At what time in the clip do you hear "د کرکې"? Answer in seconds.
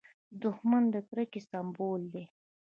0.93-1.41